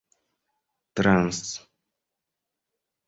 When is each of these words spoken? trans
trans 0.95 1.43